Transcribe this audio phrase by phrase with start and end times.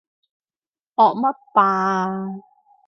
[0.97, 2.39] 惡乜霸啊？